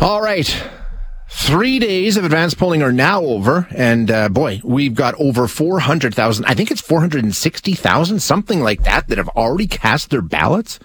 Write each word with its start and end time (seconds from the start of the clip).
All 0.00 0.20
right. 0.20 0.68
Three 1.30 1.78
days 1.78 2.16
of 2.16 2.24
advanced 2.24 2.56
polling 2.56 2.82
are 2.82 2.92
now 2.92 3.22
over, 3.22 3.68
and 3.70 4.10
uh, 4.10 4.28
boy, 4.30 4.62
we've 4.64 4.94
got 4.94 5.14
over 5.20 5.46
400,000. 5.46 6.44
I 6.46 6.54
think 6.54 6.70
it's 6.70 6.80
460,000, 6.80 8.20
something 8.20 8.62
like 8.62 8.82
that, 8.84 9.08
that 9.08 9.18
have 9.18 9.28
already 9.30 9.66
cast 9.66 10.08
their 10.08 10.22
ballots 10.22 10.78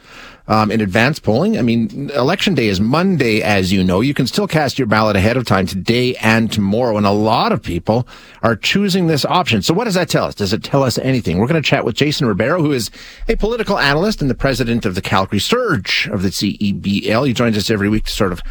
um, 0.48 0.72
in 0.72 0.82
advance 0.82 1.20
polling. 1.20 1.58
I 1.58 1.62
mean, 1.62 2.10
election 2.12 2.54
day 2.54 2.68
is 2.68 2.80
Monday, 2.80 3.42
as 3.42 3.72
you 3.72 3.84
know. 3.84 4.02
You 4.02 4.14
can 4.14 4.28
still 4.28 4.48
cast 4.48 4.78
your 4.78 4.88
ballot 4.88 5.16
ahead 5.16 5.38
of 5.38 5.46
time 5.46 5.66
today 5.66 6.16
and 6.16 6.52
tomorrow, 6.52 6.98
and 6.98 7.06
a 7.06 7.12
lot 7.12 7.52
of 7.52 7.62
people 7.62 8.08
are 8.42 8.56
choosing 8.56 9.08
this 9.08 9.26
option. 9.26 9.62
So 9.62 9.74
what 9.74 9.86
does 9.86 9.94
that 9.94 10.10
tell 10.10 10.26
us? 10.26 10.36
Does 10.36 10.54
it 10.54 10.64
tell 10.64 10.84
us 10.84 10.98
anything? 10.98 11.38
We're 11.38 11.48
going 11.48 11.62
to 11.62 11.68
chat 11.68 11.86
with 11.86 11.96
Jason 11.96 12.28
Ribeiro, 12.28 12.62
who 12.62 12.74
is 12.74 12.92
a 13.28 13.36
political 13.36 13.80
analyst 13.80 14.22
and 14.22 14.30
the 14.30 14.36
president 14.36 14.86
of 14.86 14.96
the 14.96 15.02
Calgary 15.02 15.40
Surge 15.40 16.08
of 16.12 16.22
the 16.22 16.30
CEBL. 16.30 17.28
He 17.28 17.34
joins 17.34 17.58
us 17.58 17.70
every 17.70 17.90
week 17.90 18.06
to 18.06 18.12
sort 18.12 18.32
of 18.32 18.42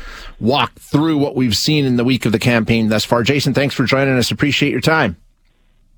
walk 0.40 0.74
through 0.78 1.18
what 1.18 1.36
we've 1.36 1.56
seen 1.56 1.84
in 1.84 1.96
the 1.96 2.04
week 2.04 2.24
of 2.24 2.32
the 2.32 2.38
campaign 2.38 2.88
thus 2.88 3.04
far. 3.04 3.22
Jason, 3.22 3.54
thanks 3.54 3.74
for 3.74 3.84
joining 3.84 4.16
us. 4.16 4.30
Appreciate 4.30 4.72
your 4.72 4.80
time. 4.80 5.21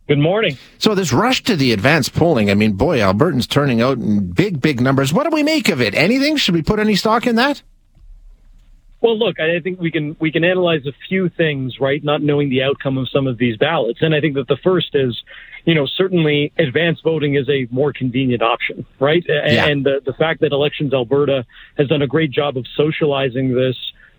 Good 0.06 0.18
morning. 0.18 0.58
So 0.78 0.94
this 0.94 1.14
rush 1.14 1.42
to 1.44 1.56
the 1.56 1.72
advanced 1.72 2.14
polling, 2.14 2.50
I 2.50 2.54
mean, 2.54 2.72
boy, 2.72 2.98
Albertans 2.98 3.48
turning 3.48 3.80
out 3.80 3.96
in 3.96 4.32
big, 4.32 4.60
big 4.60 4.80
numbers. 4.80 5.14
What 5.14 5.24
do 5.28 5.34
we 5.34 5.42
make 5.42 5.70
of 5.70 5.80
it? 5.80 5.94
Anything? 5.94 6.36
Should 6.36 6.54
we 6.54 6.62
put 6.62 6.78
any 6.78 6.94
stock 6.94 7.26
in 7.26 7.36
that? 7.36 7.62
Well, 9.00 9.18
look, 9.18 9.38
I 9.38 9.60
think 9.60 9.80
we 9.80 9.90
can 9.90 10.16
we 10.18 10.32
can 10.32 10.44
analyze 10.44 10.86
a 10.86 10.92
few 11.08 11.28
things, 11.28 11.78
right? 11.78 12.02
Not 12.02 12.22
knowing 12.22 12.48
the 12.48 12.62
outcome 12.62 12.96
of 12.96 13.08
some 13.10 13.26
of 13.26 13.36
these 13.36 13.56
ballots, 13.58 14.00
and 14.00 14.14
I 14.14 14.20
think 14.20 14.34
that 14.36 14.48
the 14.48 14.56
first 14.64 14.94
is, 14.94 15.22
you 15.66 15.74
know, 15.74 15.86
certainly 15.86 16.52
advanced 16.58 17.02
voting 17.02 17.34
is 17.34 17.46
a 17.50 17.66
more 17.70 17.92
convenient 17.92 18.42
option, 18.42 18.86
right? 18.98 19.22
Yeah. 19.28 19.66
And 19.66 19.84
the 19.84 20.00
the 20.04 20.14
fact 20.14 20.40
that 20.40 20.52
Elections 20.52 20.94
Alberta 20.94 21.44
has 21.76 21.88
done 21.88 22.00
a 22.00 22.06
great 22.06 22.30
job 22.30 22.56
of 22.56 22.64
socializing 22.76 23.54
this 23.54 23.76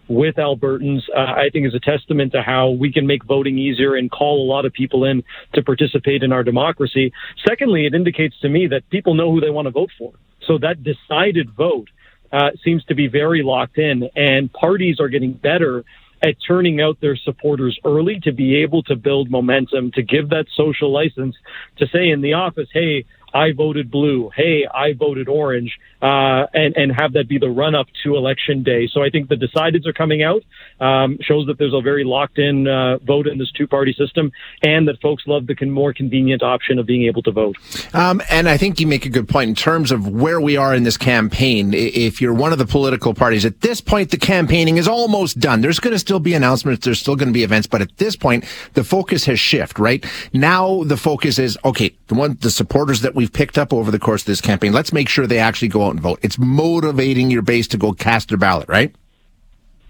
with 0.08 0.36
Albertans, 0.36 1.02
uh, 1.16 1.20
I 1.20 1.50
think 1.52 1.68
is 1.68 1.74
a 1.74 1.80
testament 1.80 2.34
to 2.34 2.42
how 2.42 2.70
we 2.70 2.92
can 2.92 3.08
make 3.08 3.24
voting 3.24 3.58
easier 3.58 3.96
and 3.96 4.12
call 4.12 4.44
a 4.44 4.48
lot 4.48 4.66
of 4.66 4.74
people 4.74 5.06
in 5.06 5.24
to 5.54 5.64
participate 5.64 6.24
in 6.24 6.32
our 6.32 6.44
democracy. 6.44 7.12
Secondly, 7.48 7.86
it 7.86 7.94
indicates 7.94 8.40
to 8.42 8.50
me 8.50 8.68
that 8.68 8.90
people 8.90 9.14
know 9.14 9.32
who 9.32 9.42
they 9.42 9.50
want 9.50 9.66
to 9.66 9.72
vote 9.72 9.92
for. 9.98 10.14
So 10.48 10.58
that 10.60 10.84
decided 10.84 11.52
vote 11.52 11.90
uh, 12.32 12.52
seems 12.64 12.84
to 12.86 12.96
be 12.96 13.08
very 13.08 13.44
locked 13.44 13.78
in, 13.78 14.10
and 14.16 14.52
parties 14.52 15.00
are 15.00 15.10
getting 15.10 15.34
better 15.34 15.84
at 16.22 16.36
turning 16.48 16.82
out 16.82 17.00
their 17.02 17.16
supporters 17.16 17.78
early 17.86 18.20
to 18.22 18.32
be 18.32 18.58
able 18.58 18.84
to 18.84 18.96
build 18.96 19.30
momentum, 19.30 19.92
to 19.92 20.02
give 20.02 20.30
that 20.30 20.46
social 20.56 20.92
license 20.92 21.36
to 21.78 21.88
say 21.88 22.10
in 22.10 22.22
the 22.22 22.34
office, 22.34 22.68
hey, 22.74 23.06
I 23.36 23.52
voted 23.52 23.92
blue. 23.92 24.32
Hey, 24.34 24.66
I 24.74 24.94
voted 24.94 25.28
orange, 25.28 25.78
uh, 26.02 26.48
and 26.54 26.74
and 26.78 26.92
have 26.96 27.14
that 27.14 27.28
be 27.28 27.38
the 27.38 27.50
run 27.50 27.76
up 27.76 27.88
to 28.04 28.16
election 28.16 28.64
day. 28.64 28.88
So 28.92 29.04
I 29.04 29.10
think 29.10 29.28
the 29.28 29.36
decideds 29.36 29.86
are 29.86 29.94
coming 29.94 30.24
out. 30.24 30.42
Um, 30.80 31.18
shows 31.20 31.46
that 31.48 31.58
there's 31.58 31.74
a 31.74 31.82
very 31.82 32.06
locked 32.06 32.40
in 32.40 32.66
uh, 32.66 32.98
vote 33.00 33.28
in 33.28 33.38
this 33.38 33.52
two 33.52 33.68
party 33.68 33.94
system, 33.94 34.32
and 34.64 34.88
that 34.88 35.02
folks 35.02 35.24
love 35.28 35.48
the 35.48 35.56
con- 35.56 35.70
more 35.70 35.94
convenient 35.94 36.44
option 36.44 36.80
of 36.80 36.86
being 36.86 37.04
able 37.04 37.22
to 37.24 37.32
vote. 37.32 37.58
Um, 37.94 38.22
and 38.30 38.48
I 38.48 38.56
think 38.56 38.80
you 38.80 38.88
make 38.88 39.06
a 39.06 39.10
good 39.10 39.28
point 39.28 39.50
in 39.50 39.56
terms 39.56 39.92
of 39.92 40.08
where 40.08 40.40
we 40.40 40.56
are 40.56 40.74
in 40.74 40.84
this 40.84 40.98
campaign. 40.98 41.74
If 41.74 42.22
you're 42.22 42.34
one 42.34 42.54
of 42.54 42.58
the 42.58 42.66
political 42.66 43.14
parties 43.14 43.44
at 43.44 43.60
this 43.60 43.82
point, 43.82 44.12
the 44.12 44.18
campaigning 44.18 44.78
is 44.78 44.88
almost 44.88 45.40
done. 45.42 45.60
There's 45.60 45.82
going 45.82 45.94
to 45.94 46.00
still 46.00 46.20
be 46.20 46.34
announcements. 46.34 46.86
There's 46.86 47.00
still 47.00 47.18
going 47.18 47.30
to 47.30 47.34
be 47.34 47.44
events, 47.44 47.68
but 47.68 47.82
at 47.82 47.98
this 47.98 48.16
point, 48.16 48.46
the 48.76 48.84
focus 48.86 49.26
has 49.26 49.42
shifted. 49.42 49.80
Right 49.80 50.06
now, 50.32 50.84
the 50.84 50.96
focus 50.96 51.38
is 51.38 51.58
okay. 51.66 51.94
The 52.08 52.16
one 52.16 52.38
the 52.40 52.52
supporters 52.52 53.02
that 53.02 53.14
we 53.14 53.25
we've 53.26 53.34
picked 53.34 53.58
up 53.58 53.74
over 53.74 53.90
the 53.90 53.98
course 53.98 54.22
of 54.22 54.28
this 54.28 54.40
campaign. 54.40 54.72
Let's 54.72 54.94
make 54.94 55.10
sure 55.10 55.26
they 55.26 55.40
actually 55.40 55.70
go 55.70 55.88
out 55.88 55.92
and 55.92 56.00
vote. 56.00 56.20
It's 56.22 56.38
motivating 56.38 57.32
your 57.32 57.42
base 57.42 57.68
to 57.70 57.78
go 57.78 57.92
cast 57.92 58.30
their 58.30 58.38
ballot, 58.38 58.70
right? 58.70 58.94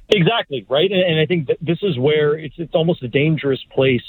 Exactly 0.08 0.66
right, 0.70 0.90
and 0.90 1.20
I 1.20 1.26
think 1.26 1.48
that 1.48 1.58
this 1.60 1.80
is 1.82 1.98
where 1.98 2.36
it's 2.36 2.54
it's 2.58 2.76
almost 2.76 3.02
a 3.02 3.08
dangerous 3.08 3.60
place 3.72 4.04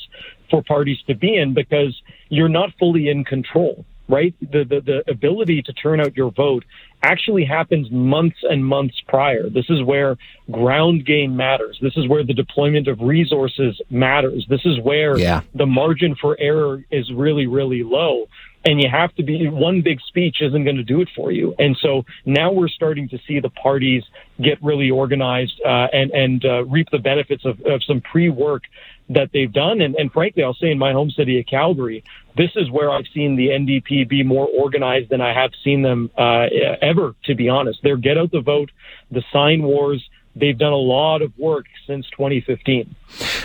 for 0.51 0.63
parties 0.63 0.99
to 1.09 1.15
be 1.15 1.35
in 1.35 1.55
because 1.55 2.01
you're 2.29 2.51
not 2.51 2.71
fully 2.79 3.09
in 3.09 3.25
control 3.25 3.85
right? 4.09 4.35
The, 4.41 4.65
the, 4.65 4.81
the 4.81 5.11
ability 5.11 5.63
to 5.63 5.73
turn 5.73 6.01
out 6.01 6.17
your 6.17 6.31
vote 6.31 6.65
actually 7.03 7.45
happens 7.45 7.91
months 7.91 8.39
and 8.43 8.65
months 8.65 9.01
prior. 9.07 9.49
This 9.49 9.67
is 9.69 9.83
where 9.83 10.17
ground 10.51 11.05
game 11.05 11.37
matters. 11.37 11.79
This 11.83 11.97
is 11.97 12.09
where 12.09 12.25
the 12.25 12.35
deployment 12.35 12.89
of 12.89 13.01
resources 13.01 13.81
matters. 13.91 14.47
This 14.49 14.65
is 14.65 14.81
where 14.81 15.19
yeah. 15.19 15.43
the 15.55 15.67
margin 15.67 16.15
for 16.15 16.37
error 16.39 16.85
is 16.91 17.13
really, 17.13 17.47
really 17.47 17.83
low. 17.83 18.27
And 18.67 18.83
you 18.83 18.89
have 18.91 19.15
to 19.15 19.23
be 19.23 19.49
one 19.49 19.81
big 19.81 20.01
speech 20.01 20.39
isn't 20.43 20.65
going 20.65 20.77
to 20.77 20.83
do 20.83 21.01
it 21.01 21.09
for 21.15 21.31
you. 21.31 21.55
And 21.59 21.77
so 21.81 22.05
now 22.25 22.53
we're 22.53 22.69
starting 22.69 23.09
to 23.11 23.19
see 23.27 23.39
the 23.39 23.49
parties 23.49 24.03
get 24.43 24.63
really 24.63 24.91
organized 24.91 25.61
uh, 25.65 25.87
and 25.93 26.11
and 26.11 26.45
uh, 26.45 26.65
reap 26.65 26.89
the 26.91 26.99
benefits 26.99 27.45
of, 27.45 27.61
of 27.61 27.83
some 27.85 28.01
pre 28.01 28.29
work 28.29 28.65
that 29.09 29.31
they've 29.33 29.53
done. 29.53 29.81
And, 29.81 29.95
and 29.95 30.13
frankly, 30.13 30.43
I'll 30.43 30.55
say 30.55 30.71
in 30.71 30.79
my 30.79 30.93
home 30.93 31.11
city 31.11 31.39
of 31.39 31.47
Calgary, 31.47 32.03
this 32.37 32.51
is 32.57 32.71
where 32.71 32.91
I've 32.91 33.07
seen 33.15 33.37
the 33.37 33.49
NDP 33.49 34.09
be 34.09 34.23
more 34.23 34.49
organized 34.49 35.11
than 35.11 35.21
I 35.21 35.33
have 35.33 35.53
seen 35.63 35.83
them 35.83 36.11
uh, 36.19 36.47
ever, 36.83 37.15
to 37.25 37.35
be 37.35 37.49
honest. 37.49 37.83
Their 37.83 37.97
get 37.97 38.19
out 38.19 38.33
the 38.33 38.41
vote, 38.41 38.71
the 39.11 39.23
sign 39.33 39.63
wars, 39.63 40.07
they've 40.35 40.59
done 40.59 40.73
a 40.73 40.77
lot 40.77 41.23
of 41.23 41.37
work 41.39 41.67
since 41.87 42.09
2015. 42.11 42.95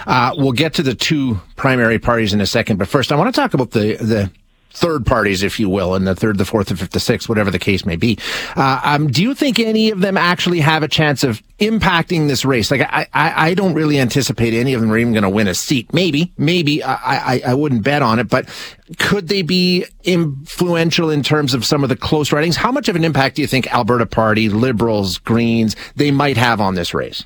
Uh, 0.06 0.34
we'll 0.36 0.52
get 0.52 0.74
to 0.76 0.84
the 0.84 0.96
two 0.96 1.40
primary 1.56 2.00
parties 2.00 2.34
in 2.34 2.42
a 2.42 2.46
second, 2.46 2.78
but 2.78 2.88
first 2.88 3.12
I 3.12 3.16
want 3.16 3.34
to 3.34 3.40
talk 3.40 3.54
about 3.54 3.72
the 3.72 3.96
the 3.96 4.32
third 4.74 5.06
parties, 5.06 5.44
if 5.44 5.60
you 5.60 5.70
will, 5.70 5.96
in 5.96 6.06
the 6.06 6.16
third, 6.16 6.38
the 6.38 6.46
fourth, 6.46 6.68
the 6.68 6.76
fifth, 6.76 6.92
the 6.92 7.00
sixth, 7.00 7.30
whatever 7.30 7.52
the 7.52 7.60
case 7.60 7.86
may 7.86 7.96
be. 7.96 8.18
Uh, 8.56 8.82
um, 8.84 9.08
do 9.08 9.22
you 9.22 9.34
think 9.34 9.60
any 9.60 9.90
of 9.92 10.00
them 10.00 10.18
actually 10.18 10.60
have 10.60 10.84
a 10.84 10.88
chance 10.88 11.24
of 11.24 11.42
impacting 11.60 12.28
this 12.28 12.46
race? 12.46 12.72
Like, 12.72 12.82
I, 12.82 13.08
I, 13.14 13.50
I 13.50 13.54
don't 13.54 13.74
really 13.74 14.00
anticipate 14.00 14.54
any 14.54 14.74
of 14.74 14.82
them 14.82 14.92
are 14.92 14.98
even 14.98 15.14
going 15.14 15.24
to 15.24 15.30
win 15.30 15.48
a 15.48 15.54
seat. 15.54 15.94
Maybe, 15.94 16.32
maybe 16.38 16.84
I, 16.84 16.96
I, 17.36 17.42
I 17.48 17.54
wouldn't 17.54 17.84
bet 17.84 18.02
on 18.02 18.20
it, 18.20 18.30
but 18.30 18.48
could 18.98 19.28
they 19.28 19.42
be 19.42 19.86
influential 20.04 21.10
in 21.10 21.24
terms 21.24 21.54
of 21.54 21.66
some 21.66 21.84
of 21.84 21.90
the 21.90 21.96
close 21.96 22.32
ridings? 22.32 22.56
How 22.56 22.72
much 22.72 22.90
of 22.90 22.96
an 22.96 23.04
impact 23.04 23.36
do 23.36 23.42
you 23.42 23.48
think 23.48 23.74
Alberta 23.74 24.06
Party, 24.06 24.50
Liberals, 24.50 25.18
Greens, 25.18 25.76
they 25.96 26.12
might 26.12 26.38
have 26.38 26.62
on 26.62 26.76
this 26.76 26.94
race? 26.94 27.26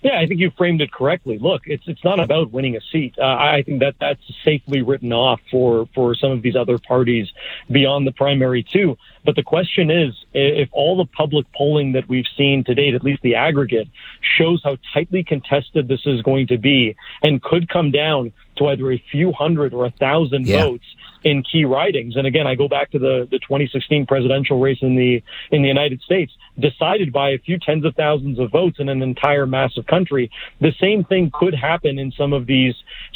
Yeah, 0.00 0.20
I 0.20 0.26
think 0.26 0.38
you 0.38 0.52
framed 0.56 0.80
it 0.80 0.92
correctly. 0.92 1.38
Look, 1.38 1.62
it's 1.66 1.82
it's 1.88 2.04
not 2.04 2.20
about 2.20 2.52
winning 2.52 2.76
a 2.76 2.80
seat. 2.92 3.16
Uh, 3.18 3.24
I 3.24 3.62
think 3.66 3.80
that 3.80 3.96
that's 4.00 4.20
safely 4.44 4.80
written 4.80 5.12
off 5.12 5.40
for 5.50 5.88
for 5.92 6.14
some 6.14 6.30
of 6.30 6.42
these 6.42 6.54
other 6.54 6.78
parties 6.78 7.28
beyond 7.70 8.06
the 8.06 8.12
primary 8.12 8.62
two. 8.62 8.96
But 9.24 9.34
the 9.34 9.42
question 9.42 9.90
is, 9.90 10.14
if 10.32 10.68
all 10.72 10.96
the 10.96 11.04
public 11.04 11.46
polling 11.52 11.92
that 11.92 12.08
we've 12.08 12.28
seen 12.36 12.62
to 12.64 12.74
date, 12.74 12.94
at 12.94 13.02
least 13.02 13.22
the 13.22 13.34
aggregate, 13.34 13.88
shows 14.20 14.62
how 14.62 14.78
tightly 14.94 15.24
contested 15.24 15.88
this 15.88 16.06
is 16.06 16.22
going 16.22 16.46
to 16.46 16.58
be, 16.58 16.94
and 17.22 17.42
could 17.42 17.68
come 17.68 17.90
down 17.90 18.32
to 18.58 18.68
either 18.68 18.92
a 18.92 19.02
few 19.10 19.32
hundred 19.32 19.72
or 19.72 19.86
a 19.86 19.90
thousand 19.90 20.46
yeah. 20.46 20.62
votes 20.62 20.84
in 21.24 21.42
key 21.42 21.64
ridings. 21.64 22.16
And 22.16 22.26
again, 22.26 22.46
I 22.46 22.54
go 22.54 22.68
back 22.68 22.90
to 22.92 22.98
the, 22.98 23.26
the 23.30 23.38
2016 23.38 24.06
presidential 24.06 24.60
race 24.60 24.78
in 24.82 24.94
the 24.94 25.22
in 25.50 25.62
the 25.62 25.68
United 25.68 26.00
States, 26.02 26.32
decided 26.58 27.12
by 27.12 27.30
a 27.30 27.38
few 27.38 27.58
tens 27.58 27.84
of 27.84 27.94
thousands 27.94 28.38
of 28.38 28.50
votes 28.50 28.76
in 28.78 28.88
an 28.88 29.02
entire 29.02 29.46
massive 29.46 29.86
country. 29.86 30.30
The 30.60 30.72
same 30.80 31.04
thing 31.04 31.30
could 31.32 31.54
happen 31.54 31.98
in 31.98 32.12
some 32.12 32.32
of 32.32 32.46
these 32.46 32.74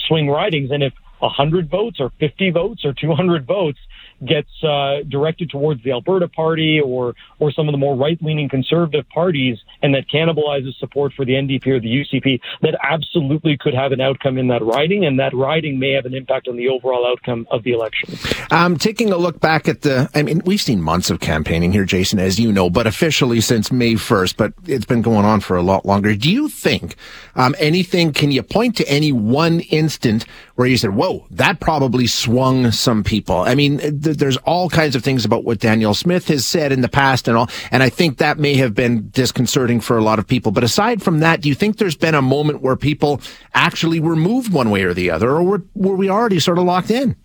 swing 0.09 0.29
ridings. 0.29 0.71
And 0.71 0.83
if 0.83 0.93
100 1.23 1.71
votes 1.71 1.99
or 2.01 2.11
50 2.19 2.51
votes 2.51 2.85
or 2.85 2.93
200 2.93 3.47
votes 3.47 3.79
gets 4.27 4.51
uh, 4.63 4.99
directed 5.09 5.51
towards 5.51 5.83
the 5.83 5.93
Alberta 5.93 6.29
Party 6.29 6.81
or 6.81 7.15
or 7.39 7.51
some 7.51 7.69
of 7.69 7.73
the 7.73 7.79
more 7.79 7.97
right 7.97 8.19
leaning 8.23 8.49
conservative 8.49 9.09
parties, 9.09 9.59
and 9.83 9.95
that 9.95 10.05
cannibalizes 10.13 10.75
support 10.79 11.13
for 11.15 11.25
the 11.25 11.33
NDP 11.33 11.67
or 11.67 11.81
the 11.81 11.89
UCP, 11.89 12.41
that 12.63 12.79
absolutely 12.83 13.57
could 13.59 13.75
have 13.75 13.93
an 13.93 14.01
outcome 14.01 14.39
in 14.39 14.49
that 14.49 14.63
riding, 14.65 15.05
and 15.05 15.19
that 15.19 15.35
riding 15.35 15.79
may 15.79 15.93
have 15.93 16.07
an 16.07 16.15
impact 16.15 16.47
on 16.47 16.57
the 16.57 16.69
overall 16.69 17.07
outcome 17.07 17.47
of 17.51 17.65
the 17.65 17.73
election. 17.73 18.17
Um, 18.51 18.77
taking 18.77 19.13
a 19.13 19.17
look 19.17 19.41
back 19.41 19.69
at 19.69 19.83
the, 19.83 20.09
I 20.15 20.23
mean, 20.23 20.43
we've 20.45 20.61
seen 20.61 20.81
months 20.81 21.11
of 21.11 21.21
campaigning 21.21 21.73
here, 21.73 21.85
Jason, 21.85 22.19
as 22.19 22.39
you 22.39 22.53
know, 22.53 22.71
but 22.71 22.87
officially 22.87 23.41
since 23.41 23.73
May 23.73 23.95
1st, 23.95 24.37
but 24.37 24.53
it's 24.67 24.85
been 24.85 25.03
going 25.03 25.25
on 25.25 25.41
for 25.41 25.57
a 25.57 25.63
lot 25.63 25.85
longer. 25.85 26.15
Do 26.15 26.31
you 26.31 26.49
think 26.49 26.95
um, 27.35 27.57
anything? 27.59 28.13
Can 28.13 28.31
you 28.31 28.43
point 28.43 28.77
to 28.77 28.89
any 28.89 29.11
one 29.11 29.61
instant 29.61 30.27
where 30.55 30.69
you 30.69 30.77
said, 30.77 30.95
"Whoa, 30.95 31.27
that 31.31 31.61
probably 31.61 32.07
swung 32.07 32.71
some 32.71 33.03
people"? 33.03 33.37
I 33.37 33.55
mean. 33.55 33.79
The, 33.79 34.12
there's 34.19 34.37
all 34.39 34.69
kinds 34.69 34.97
of 34.97 35.03
things 35.03 35.25
about 35.25 35.45
what 35.45 35.59
Danielle 35.59 35.95
Smith 35.95 36.29
has 36.29 36.47
said 36.47 36.73
in 36.73 36.81
the 36.81 36.89
past 36.89 37.29
and 37.29 37.37
all. 37.37 37.49
And 37.71 37.83
I 37.83 37.89
think 37.89 38.19
that 38.19 38.39
may 38.39 38.55
have 38.55 38.75
been 38.75 39.11
disconcerting 39.11 39.81
for 39.81 39.97
a 39.99 40.03
lot 40.03 40.19
of 40.19 40.27
people. 40.27 40.53
But 40.53 40.65
aside 40.65 41.03
from 41.03 41.21
that, 41.21 41.41
do 41.41 41.49
you 41.49 41.55
think 41.55 41.79
there's 41.79 41.97
been 41.97 42.15
a 42.15 42.23
moment 42.23 42.63
where 42.63 42.77
people 42.77 43.21
actually 43.55 44.01
were 44.01 44.17
moved 44.17 44.53
one 44.53 44.71
way 44.71 44.83
or 44.83 44.95
the 44.95 45.11
other, 45.11 45.31
or 45.31 45.43
were, 45.43 45.63
were 45.75 45.97
we 45.97 46.09
already 46.09 46.39
sort 46.39 46.59
of 46.59 46.65
locked 46.65 46.91
in? 46.91 47.17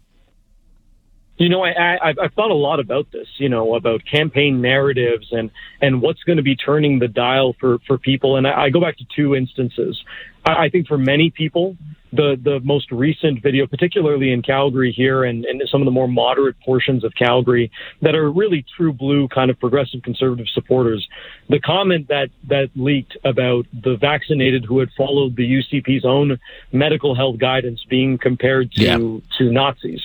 You 1.37 1.49
know, 1.49 1.63
I, 1.63 1.69
I, 1.69 2.09
I've 2.09 2.33
thought 2.33 2.49
a 2.49 2.55
lot 2.55 2.79
about 2.79 3.11
this. 3.11 3.27
You 3.37 3.47
know, 3.47 3.75
about 3.75 4.01
campaign 4.05 4.59
narratives 4.59 5.27
and 5.31 5.51
and 5.79 6.01
what's 6.01 6.23
going 6.23 6.37
to 6.37 6.43
be 6.43 6.55
turning 6.55 6.97
the 6.97 7.07
dial 7.07 7.55
for 7.59 7.77
for 7.85 7.99
people. 7.99 8.37
And 8.37 8.47
I, 8.47 8.63
I 8.63 8.69
go 8.71 8.81
back 8.81 8.97
to 8.97 9.05
two 9.15 9.35
instances. 9.35 10.03
I, 10.43 10.65
I 10.65 10.69
think 10.69 10.87
for 10.87 10.97
many 10.97 11.29
people, 11.29 11.77
the 12.11 12.37
the 12.41 12.59
most 12.63 12.91
recent 12.91 13.41
video, 13.41 13.67
particularly 13.67 14.31
in 14.31 14.41
Calgary 14.41 14.91
here 14.91 15.23
and, 15.23 15.45
and 15.45 15.61
some 15.69 15.81
of 15.81 15.85
the 15.85 15.91
more 15.91 16.07
moderate 16.07 16.59
portions 16.61 17.03
of 17.03 17.13
Calgary 17.15 17.71
that 18.01 18.15
are 18.15 18.31
really 18.31 18.65
true 18.75 18.93
blue 18.93 19.27
kind 19.27 19.51
of 19.51 19.59
progressive 19.59 20.01
conservative 20.03 20.47
supporters, 20.53 21.07
the 21.49 21.59
comment 21.59 22.07
that 22.07 22.29
that 22.47 22.69
leaked 22.75 23.17
about 23.23 23.65
the 23.73 23.97
vaccinated 23.97 24.65
who 24.65 24.79
had 24.79 24.89
followed 24.97 25.35
the 25.35 25.43
UCP's 25.43 26.05
own 26.05 26.39
medical 26.71 27.15
health 27.15 27.37
guidance 27.37 27.83
being 27.89 28.17
compared 28.17 28.71
to 28.73 28.83
yeah. 28.83 28.97
to 28.97 29.51
Nazis 29.51 30.01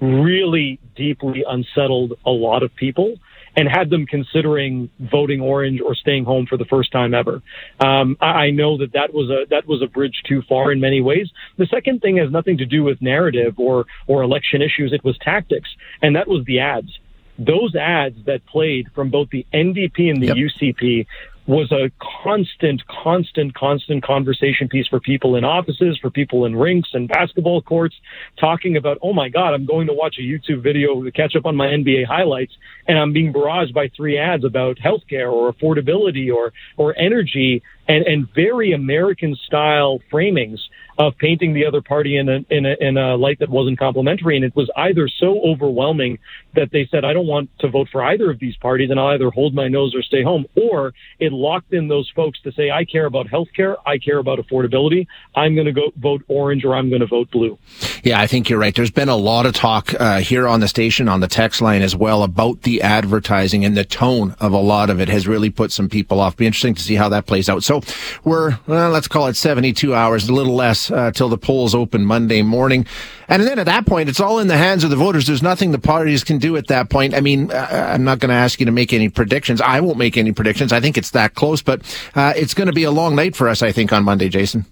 really 0.00 0.80
deeply 0.96 1.44
unsettled 1.48 2.14
a 2.26 2.30
lot 2.30 2.64
of 2.64 2.74
people 2.74 3.14
and 3.56 3.68
had 3.68 3.90
them 3.90 4.06
considering 4.06 4.88
voting 4.98 5.40
orange 5.40 5.80
or 5.80 5.94
staying 5.94 6.24
home 6.24 6.46
for 6.46 6.56
the 6.56 6.64
first 6.64 6.90
time 6.90 7.14
ever. 7.14 7.42
Um, 7.80 8.16
I, 8.20 8.26
I 8.26 8.50
know 8.50 8.78
that 8.78 8.92
that 8.92 9.12
was 9.12 9.30
a 9.30 9.46
that 9.50 9.66
was 9.66 9.82
a 9.82 9.86
bridge 9.86 10.22
too 10.26 10.42
far 10.48 10.72
in 10.72 10.80
many 10.80 11.00
ways. 11.00 11.28
The 11.58 11.66
second 11.66 12.00
thing 12.00 12.16
has 12.16 12.30
nothing 12.30 12.58
to 12.58 12.66
do 12.66 12.82
with 12.82 13.00
narrative 13.02 13.58
or 13.58 13.86
or 14.06 14.22
election 14.22 14.62
issues. 14.62 14.92
It 14.92 15.04
was 15.04 15.18
tactics, 15.18 15.68
and 16.00 16.16
that 16.16 16.28
was 16.28 16.44
the 16.46 16.60
ads 16.60 16.98
those 17.38 17.74
ads 17.74 18.16
that 18.26 18.44
played 18.46 18.88
from 18.94 19.10
both 19.10 19.30
the 19.30 19.46
NDP 19.52 20.10
and 20.10 20.22
the 20.22 20.26
yep. 20.28 20.36
UCP 20.36 21.06
was 21.46 21.72
a 21.72 21.90
constant, 22.22 22.82
constant, 22.86 23.54
constant 23.54 24.04
conversation 24.04 24.68
piece 24.68 24.86
for 24.86 25.00
people 25.00 25.34
in 25.34 25.44
offices, 25.44 25.98
for 26.00 26.10
people 26.10 26.44
in 26.44 26.54
rinks 26.54 26.90
and 26.92 27.08
basketball 27.08 27.60
courts, 27.62 27.96
talking 28.38 28.76
about, 28.76 28.98
oh 29.02 29.12
my 29.12 29.28
God, 29.28 29.52
I'm 29.52 29.66
going 29.66 29.88
to 29.88 29.92
watch 29.92 30.16
a 30.18 30.22
YouTube 30.22 30.62
video 30.62 31.02
to 31.02 31.10
catch 31.10 31.34
up 31.34 31.44
on 31.44 31.56
my 31.56 31.66
NBA 31.66 32.06
highlights, 32.06 32.52
and 32.86 32.98
I'm 32.98 33.12
being 33.12 33.32
barraged 33.32 33.74
by 33.74 33.90
three 33.96 34.18
ads 34.18 34.44
about 34.44 34.78
healthcare 34.78 35.32
or 35.32 35.52
affordability 35.52 36.32
or 36.32 36.52
or 36.76 36.96
energy 36.98 37.62
and, 37.88 38.04
and 38.06 38.28
very 38.34 38.72
American 38.72 39.36
style 39.46 40.00
framings 40.12 40.58
of 40.98 41.16
painting 41.18 41.54
the 41.54 41.66
other 41.66 41.80
party 41.80 42.16
in 42.16 42.28
a, 42.28 42.44
in 42.50 42.66
a, 42.66 42.74
in 42.80 42.96
a 42.96 43.16
light 43.16 43.38
that 43.40 43.48
wasn't 43.48 43.78
complimentary. 43.78 44.36
And 44.36 44.44
it 44.44 44.54
was 44.54 44.70
either 44.76 45.08
so 45.08 45.40
overwhelming 45.42 46.18
that 46.54 46.70
they 46.70 46.86
said, 46.90 47.04
I 47.04 47.12
don't 47.12 47.26
want 47.26 47.50
to 47.60 47.68
vote 47.68 47.88
for 47.90 48.02
either 48.02 48.30
of 48.30 48.38
these 48.38 48.56
parties 48.56 48.90
and 48.90 49.00
I'll 49.00 49.08
either 49.08 49.30
hold 49.30 49.54
my 49.54 49.68
nose 49.68 49.94
or 49.94 50.02
stay 50.02 50.22
home. 50.22 50.46
Or 50.54 50.92
it 51.18 51.32
locked 51.32 51.72
in 51.72 51.88
those 51.88 52.10
folks 52.14 52.40
to 52.42 52.52
say, 52.52 52.70
I 52.70 52.84
care 52.84 53.06
about 53.06 53.28
health 53.28 53.48
care. 53.56 53.76
I 53.88 53.98
care 53.98 54.18
about 54.18 54.38
affordability. 54.38 55.06
I'm 55.34 55.54
going 55.54 55.66
to 55.66 55.72
go 55.72 55.92
vote 55.96 56.22
orange 56.28 56.64
or 56.64 56.74
I'm 56.74 56.90
going 56.90 57.00
to 57.00 57.06
vote 57.06 57.30
blue. 57.30 57.58
Yeah, 58.02 58.20
I 58.20 58.26
think 58.26 58.50
you're 58.50 58.58
right. 58.58 58.74
There's 58.74 58.90
been 58.90 59.08
a 59.08 59.16
lot 59.16 59.46
of 59.46 59.54
talk 59.54 59.94
uh, 59.98 60.18
here 60.18 60.46
on 60.46 60.60
the 60.60 60.68
station, 60.68 61.08
on 61.08 61.20
the 61.20 61.28
text 61.28 61.60
line 61.60 61.82
as 61.82 61.96
well, 61.96 62.22
about 62.22 62.62
the 62.62 62.82
advertising 62.82 63.64
and 63.64 63.76
the 63.76 63.84
tone 63.84 64.34
of 64.40 64.52
a 64.52 64.58
lot 64.58 64.90
of 64.90 65.00
it 65.00 65.08
has 65.08 65.26
really 65.26 65.50
put 65.50 65.72
some 65.72 65.88
people 65.88 66.20
off. 66.20 66.36
Be 66.36 66.46
interesting 66.46 66.74
to 66.74 66.82
see 66.82 66.96
how 66.96 67.08
that 67.10 67.26
plays 67.26 67.48
out. 67.48 67.64
So 67.64 67.80
we're, 68.24 68.58
well, 68.66 68.90
let's 68.90 69.08
call 69.08 69.28
it 69.28 69.36
72 69.36 69.94
hours, 69.94 70.28
a 70.28 70.32
little 70.32 70.54
less 70.54 70.81
uh, 70.90 71.10
till 71.12 71.28
the 71.28 71.38
polls 71.38 71.74
open 71.74 72.04
Monday 72.04 72.42
morning. 72.42 72.86
And 73.28 73.42
then 73.42 73.58
at 73.58 73.66
that 73.66 73.86
point, 73.86 74.08
it's 74.08 74.20
all 74.20 74.38
in 74.38 74.48
the 74.48 74.56
hands 74.56 74.84
of 74.84 74.90
the 74.90 74.96
voters. 74.96 75.26
There's 75.26 75.42
nothing 75.42 75.72
the 75.72 75.78
parties 75.78 76.24
can 76.24 76.38
do 76.38 76.56
at 76.56 76.68
that 76.68 76.90
point. 76.90 77.14
I 77.14 77.20
mean, 77.20 77.50
uh, 77.50 77.90
I'm 77.94 78.04
not 78.04 78.18
going 78.18 78.30
to 78.30 78.34
ask 78.34 78.60
you 78.60 78.66
to 78.66 78.72
make 78.72 78.92
any 78.92 79.08
predictions. 79.08 79.60
I 79.60 79.80
won't 79.80 79.98
make 79.98 80.16
any 80.16 80.32
predictions. 80.32 80.72
I 80.72 80.80
think 80.80 80.98
it's 80.98 81.10
that 81.10 81.34
close, 81.34 81.62
but 81.62 81.80
uh, 82.14 82.32
it's 82.36 82.54
going 82.54 82.66
to 82.66 82.72
be 82.72 82.84
a 82.84 82.90
long 82.90 83.14
night 83.14 83.36
for 83.36 83.48
us, 83.48 83.62
I 83.62 83.72
think, 83.72 83.92
on 83.92 84.04
Monday, 84.04 84.28
Jason. 84.28 84.66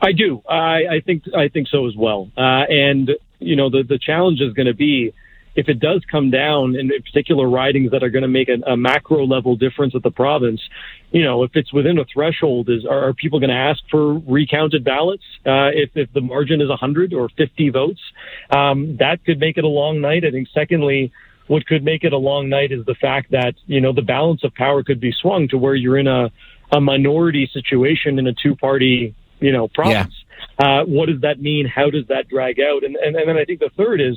I 0.00 0.12
do. 0.12 0.42
I, 0.48 0.86
I 0.90 1.00
think 1.04 1.24
I 1.36 1.48
think 1.48 1.68
so 1.68 1.86
as 1.86 1.96
well. 1.96 2.30
Uh, 2.36 2.64
and 2.68 3.10
you 3.40 3.56
know, 3.56 3.68
the 3.70 3.82
the 3.82 3.98
challenge 3.98 4.40
is 4.40 4.52
going 4.52 4.66
to 4.66 4.74
be 4.74 5.12
if 5.58 5.68
it 5.68 5.80
does 5.80 6.04
come 6.08 6.30
down 6.30 6.76
in 6.76 6.88
particular 7.02 7.50
ridings 7.50 7.90
that 7.90 8.04
are 8.04 8.10
going 8.10 8.22
to 8.22 8.28
make 8.28 8.48
a, 8.48 8.60
a, 8.70 8.76
macro 8.76 9.26
level 9.26 9.56
difference 9.56 9.92
at 9.96 10.04
the 10.04 10.10
province, 10.10 10.60
you 11.10 11.24
know, 11.24 11.42
if 11.42 11.50
it's 11.54 11.72
within 11.72 11.98
a 11.98 12.04
threshold, 12.04 12.70
is 12.70 12.86
are, 12.86 13.08
are 13.08 13.12
people 13.12 13.40
going 13.40 13.50
to 13.50 13.56
ask 13.56 13.80
for 13.90 14.20
recounted 14.20 14.84
ballots? 14.84 15.24
Uh, 15.44 15.74
if, 15.74 15.90
if 15.96 16.12
the 16.12 16.20
margin 16.20 16.60
is 16.60 16.68
100 16.68 17.12
or 17.12 17.28
50 17.36 17.70
votes, 17.70 18.00
um, 18.50 18.98
that 19.00 19.24
could 19.24 19.40
make 19.40 19.58
it 19.58 19.64
a 19.64 19.68
long 19.68 20.00
night. 20.00 20.24
I 20.24 20.30
think. 20.30 20.46
Secondly, 20.54 21.10
what 21.48 21.66
could 21.66 21.82
make 21.82 22.04
it 22.04 22.12
a 22.12 22.18
long 22.18 22.48
night 22.48 22.70
is 22.70 22.86
the 22.86 22.94
fact 22.94 23.32
that 23.32 23.54
you 23.66 23.80
know 23.80 23.92
the 23.92 24.02
balance 24.02 24.44
of 24.44 24.54
power 24.54 24.84
could 24.84 25.00
be 25.00 25.10
swung 25.10 25.48
to 25.48 25.58
where 25.58 25.74
you're 25.74 25.98
in 25.98 26.06
a 26.06 26.30
a 26.70 26.80
minority 26.80 27.50
situation 27.52 28.20
in 28.20 28.28
a 28.28 28.32
two 28.32 28.54
party 28.54 29.12
you 29.40 29.50
know 29.50 29.66
province. 29.66 30.14
Yeah. 30.14 30.24
Uh, 30.64 30.84
what 30.84 31.06
does 31.06 31.22
that 31.22 31.40
mean? 31.40 31.66
How 31.66 31.90
does 31.90 32.06
that 32.08 32.28
drag 32.28 32.60
out? 32.60 32.84
And, 32.84 32.94
and 32.94 33.16
and 33.16 33.28
then 33.28 33.36
I 33.36 33.44
think 33.44 33.58
the 33.58 33.70
third 33.76 34.00
is 34.00 34.16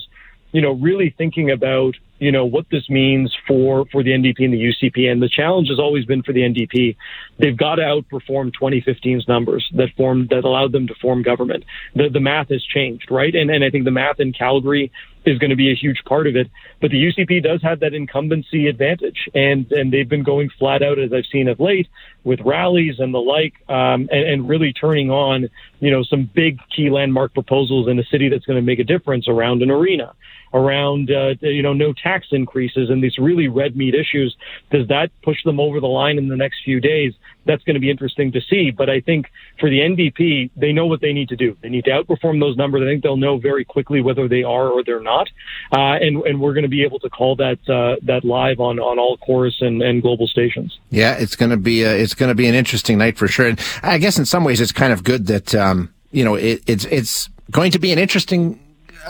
you 0.52 0.62
know, 0.62 0.72
really 0.74 1.14
thinking 1.18 1.52
about, 1.52 1.96
you 2.20 2.32
know, 2.32 2.46
what 2.46 2.66
this 2.70 2.90
means 2.90 3.36
for, 3.48 3.86
for 3.92 4.04
the 4.04 4.12
NDP 4.12 4.44
and 4.44 4.54
the 4.54 4.58
UCP. 4.58 5.12
And 5.12 5.22
the 5.22 5.30
challenge 5.30 5.70
has 5.70 5.80
always 5.80 6.06
been 6.06 6.24
for 6.24 6.34
the 6.34 6.42
NDP. 6.42 6.96
They've 7.40 7.58
got 7.58 7.76
to 7.76 7.84
outperform 7.84 8.54
2015's 8.54 9.28
numbers 9.28 9.68
that 9.76 9.90
formed, 9.96 10.30
that 10.30 10.44
allowed 10.44 10.72
them 10.72 10.88
to 10.88 10.96
form 10.96 11.24
government. 11.24 11.64
The, 11.96 12.10
the 12.10 12.20
math 12.20 12.50
has 12.50 12.64
changed, 12.64 13.10
right? 13.10 13.34
And, 13.34 13.50
and 13.50 13.64
I 13.64 13.70
think 13.70 13.86
the 13.86 13.92
math 13.92 14.20
in 14.20 14.34
Calgary 14.34 14.92
is 15.26 15.38
going 15.38 15.52
to 15.52 15.56
be 15.56 15.72
a 15.72 15.76
huge 15.76 16.04
part 16.06 16.28
of 16.28 16.36
it. 16.36 16.50
But 16.80 16.92
the 16.92 16.98
UCP 16.98 17.44
does 17.44 17.62
have 17.62 17.82
that 17.82 17.94
incumbency 17.94 18.68
advantage, 18.68 19.30
and 19.34 19.72
and 19.72 19.92
they've 19.94 20.08
been 20.08 20.24
going 20.24 20.50
flat 20.58 20.82
out 20.82 21.00
as 21.00 21.14
I've 21.14 21.26
seen 21.32 21.48
of 21.48 21.60
late 21.60 21.88
with 22.24 22.40
rallies 22.42 23.00
and 23.00 23.14
the 23.14 23.20
like, 23.20 23.54
um, 23.70 24.10
and, 24.12 24.28
and 24.28 24.50
really 24.50 24.74
turning 24.74 25.12
on 25.12 25.50
you 25.80 25.92
know 25.92 26.04
some 26.04 26.30
big 26.34 26.60
key 26.76 26.90
landmark 26.90 27.34
proposals 27.34 27.88
in 27.88 28.00
a 28.00 28.04
city 28.06 28.30
that's 28.30 28.46
going 28.46 28.58
to 28.58 28.66
make 28.66 28.80
a 28.80 28.84
difference 28.84 29.28
around 29.28 29.62
an 29.62 29.70
arena, 29.70 30.14
around 30.54 31.10
uh, 31.12 31.34
you 31.42 31.62
know 31.62 31.74
no 31.74 31.94
tax 31.94 32.28
increases 32.32 32.90
and 32.90 33.04
these 33.04 33.18
really 33.18 33.48
red 33.48 33.76
meat 33.76 33.96
issues. 33.96 34.36
Does 34.72 34.88
that 34.88 35.10
push 35.24 35.44
them 35.44 35.60
over 35.60 35.80
the 35.80 35.88
line 35.88 36.18
in 36.18 36.28
the 36.28 36.36
next 36.36 36.64
few 36.64 36.80
days? 36.80 37.14
That's 37.46 37.64
going 37.64 37.74
to 37.74 37.80
be 37.80 37.90
interesting 37.90 38.32
to 38.34 38.42
see. 38.42 38.70
But 38.70 38.90
I 38.90 39.00
think 39.00 39.28
for 39.60 39.70
the 39.70 39.80
NDP, 39.80 40.52
they 40.56 40.72
know 40.72 40.86
what 40.86 41.02
they 41.02 41.12
need 41.12 41.30
to 41.30 41.36
do. 41.36 41.58
They 41.62 41.70
need 41.70 41.86
to 41.86 41.92
outperform 41.92 42.40
those 42.40 42.56
numbers. 42.56 42.84
I 42.84 42.86
think 42.86 43.02
they'll 43.02 43.18
know 43.18 43.40
very 43.40 43.66
quickly 43.66 44.02
whether 44.02 44.28
they 44.28 44.44
are 44.44 44.70
or 44.70 44.84
they're 44.84 45.02
not, 45.02 45.28
uh, 45.72 45.98
and 46.02 46.24
and 46.24 46.40
we're 46.40 46.54
going 46.54 46.64
to 46.64 46.70
be 46.70 46.84
able 46.84 47.00
to 47.00 47.10
call 47.10 47.36
that 47.38 47.60
uh, 47.70 47.96
that 48.04 48.24
live 48.24 48.60
on 48.60 48.80
on 48.80 49.00
all 49.00 49.18
Corus 49.18 49.62
and, 49.62 49.82
and 49.82 50.02
global 50.02 50.28
stations. 50.28 50.80
Yeah, 50.90 51.14
it's 51.14 51.36
going 51.36 51.52
to 51.52 51.58
be 51.58 51.84
a, 51.84 51.96
it's 51.96 52.14
going 52.14 52.30
to 52.30 52.36
be 52.36 52.48
an 52.48 52.56
interesting 52.56 52.98
night 52.98 53.18
for 53.18 53.28
sure. 53.28 53.48
And 53.48 53.60
I 53.82 53.98
guess 53.98 54.18
in 54.18 54.26
some 54.26 54.44
ways 54.44 54.62
it's 54.62 54.72
kind 54.72 54.94
of 54.94 55.04
good 55.04 55.28
that 55.28 55.56
um, 55.56 55.94
you 56.12 56.24
know 56.24 56.36
it, 56.36 56.62
it's 56.68 56.86
it's 56.86 57.30
going 57.50 57.72
to 57.72 57.80
be 57.80 57.92
an 57.92 58.00
interesting 58.00 58.60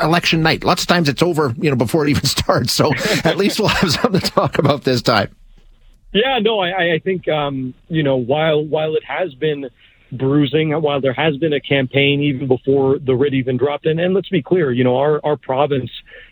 election 0.01 0.41
night. 0.41 0.63
Lots 0.63 0.83
of 0.83 0.87
times 0.87 1.09
it's 1.09 1.21
over, 1.21 1.53
you 1.57 1.69
know, 1.69 1.75
before 1.75 2.05
it 2.05 2.09
even 2.09 2.25
starts. 2.25 2.73
So 2.73 2.93
at 3.23 3.37
least 3.37 3.59
we'll 3.59 3.69
have 3.69 3.91
something 3.91 4.21
to 4.21 4.31
talk 4.31 4.57
about 4.57 4.83
this 4.83 5.01
time. 5.01 5.35
Yeah, 6.13 6.39
no, 6.39 6.59
I, 6.59 6.95
I 6.95 6.99
think 6.99 7.27
um, 7.29 7.73
you 7.87 8.03
know 8.03 8.17
while 8.17 8.65
while 8.65 8.95
it 8.95 9.03
has 9.05 9.33
been 9.33 9.69
bruising, 10.11 10.71
while 10.81 10.99
there 10.99 11.13
has 11.13 11.37
been 11.37 11.53
a 11.53 11.61
campaign 11.61 12.21
even 12.21 12.47
before 12.47 12.99
the 12.99 13.15
writ 13.15 13.33
even 13.33 13.55
dropped, 13.55 13.85
and, 13.85 13.99
and 13.99 14.13
let's 14.13 14.27
be 14.27 14.41
clear, 14.41 14.71
you 14.71 14.83
know 14.83 14.97
our 14.97 15.21
our 15.23 15.37
province 15.37 15.89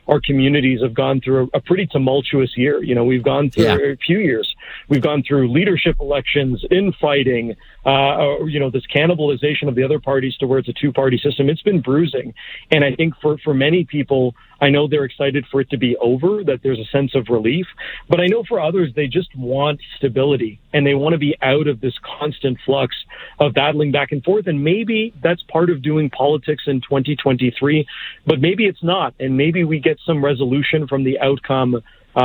our 0.10 0.20
communities 0.20 0.82
have 0.82 0.94
gone 0.94 1.22
through 1.22 1.50
a, 1.54 1.62
pretty 1.62 1.86
tumultuous 1.86 2.58
year. 2.58 2.84
You 2.84 2.96
know, 2.96 3.06
we've 3.06 3.24
gone 3.24 3.52
through 3.52 3.66
yeah. 3.66 3.94
a 3.94 3.96
few 3.96 4.18
years. 4.18 4.54
We've 4.88 5.04
gone 5.04 5.24
through 5.26 5.52
leadership 5.52 5.98
elections, 6.00 6.66
infighting, 6.72 7.56
uh, 7.86 7.90
uh, 7.90 8.46
you 8.46 8.60
know, 8.60 8.72
this 8.72 8.84
cannibalization 8.94 9.68
of 9.68 9.76
the 9.76 9.84
other 9.84 10.00
parties 10.00 10.36
to 10.38 10.48
where 10.48 10.58
it's 10.58 10.68
a 10.68 10.74
two 10.74 10.92
party 10.92 11.20
system. 11.24 11.48
It's 11.48 11.62
been 11.62 11.82
bruising. 11.82 12.34
And 12.72 12.84
I 12.84 12.96
think 12.96 13.14
for, 13.22 13.38
for 13.38 13.54
many 13.54 13.86
people, 13.86 14.34
I 14.62 14.70
know 14.70 14.88
they're 14.88 15.06
excited 15.06 15.46
for 15.52 15.62
it 15.62 15.70
to 15.70 15.78
be 15.78 15.96
over, 15.98 16.44
that 16.44 16.62
there's 16.64 16.80
a 16.80 16.86
sense 16.86 17.16
of 17.16 17.28
relief. 17.30 17.66
But 18.10 18.20
I 18.20 18.26
know 18.26 18.44
for 18.44 18.60
others, 18.60 18.92
they 18.96 19.08
just 19.08 19.34
want 19.36 19.80
stability 19.98 20.60
and 20.74 20.86
they 20.86 20.96
want 20.96 21.14
to 21.14 21.20
be 21.20 21.36
out 21.42 21.68
of 21.68 21.82
this 21.82 21.94
constant 22.20 22.58
flux 22.66 22.96
of 23.40 23.54
battling 23.54 23.92
back 23.92 24.12
and 24.12 24.24
forth. 24.24 24.48
And 24.48 24.64
maybe 24.64 25.14
that's 25.24 25.42
part 25.44 25.70
of 25.70 25.82
doing 25.82 26.10
politics 26.10 26.64
in 26.68 26.82
2023, 26.82 27.86
but 28.26 28.42
maybe 28.42 28.66
it's 28.66 28.84
not. 28.84 29.14
And 29.20 29.38
maybe 29.38 29.64
we 29.64 29.80
get 29.80 29.99
some 30.06 30.24
resolution 30.24 30.88
from 30.88 31.04
the 31.04 31.20
outcome 31.20 31.82
uh, 32.16 32.20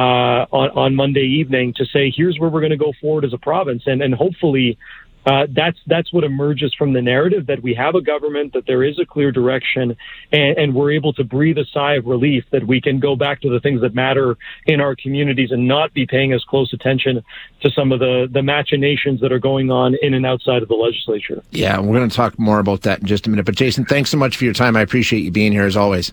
on, 0.51 0.71
on 0.71 0.95
Monday 0.95 1.39
evening 1.41 1.75
to 1.77 1.85
say, 1.87 2.13
here's 2.15 2.39
where 2.39 2.51
we're 2.51 2.61
going 2.61 2.71
to 2.71 2.77
go 2.77 2.93
forward 3.01 3.25
as 3.25 3.33
a 3.33 3.39
province. 3.39 3.83
And, 3.87 4.03
and 4.03 4.15
hopefully 4.15 4.79
uh, 5.27 5.47
that's 5.51 5.79
that's 5.87 6.13
what 6.13 6.23
emerges 6.23 6.75
from 6.75 6.93
the 6.93 7.01
narrative 7.01 7.47
that 7.47 7.63
we 7.63 7.75
have 7.75 7.95
a 7.95 8.03
government, 8.03 8.53
that 8.53 8.67
there 8.67 8.83
is 8.83 8.99
a 8.99 9.07
clear 9.07 9.33
direction, 9.33 9.97
and, 10.33 10.59
and, 10.59 10.75
we're 10.75 10.91
able 10.91 11.13
to 11.15 11.25
breathe 11.25 11.57
a 11.57 11.65
sigh 11.73 11.95
of 11.95 12.05
relief 12.05 12.45
that 12.51 12.67
we 12.67 12.81
can 12.81 13.01
go 13.01 13.17
back 13.17 13.41
to 13.41 13.49
the 13.49 13.59
things 13.61 13.81
that 13.81 13.95
matter 13.95 14.37
in 14.67 14.81
our 14.81 14.95
communities 14.95 15.51
and 15.51 15.67
not 15.67 15.95
be 15.95 16.07
paying 16.07 16.33
as 16.33 16.45
close 16.45 16.73
attention 16.75 17.25
to 17.63 17.71
some 17.71 17.91
of 17.91 18.01
the 18.01 18.29
the 18.31 18.43
machinations 18.43 19.21
that 19.23 19.33
are 19.33 19.39
going 19.39 19.71
on 19.71 19.97
in 20.03 20.13
and 20.13 20.27
outside 20.27 20.63
of 20.63 20.69
the 20.69 20.75
legislature. 20.75 21.43
Yeah, 21.53 21.79
we're 21.81 21.97
going 21.97 22.11
to 22.11 22.17
talk 22.17 22.39
more 22.39 22.59
about 22.59 22.83
that 22.83 23.01
in 23.01 23.07
just 23.07 23.27
a 23.27 23.31
minute. 23.31 23.47
But 23.47 23.57
Jason, 23.57 23.87
thanks 23.87 24.11
so 24.11 24.19
much 24.19 24.37
for 24.37 24.45
your 24.45 24.55
time. 24.55 24.77
I 24.77 24.83
appreciate 24.83 25.21
you 25.21 25.31
being 25.31 25.53
here 25.53 25.65
as 25.65 25.77
always. 25.77 26.13